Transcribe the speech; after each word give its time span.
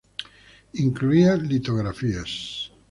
Incluía 0.73 1.35
litografías. 1.37 2.71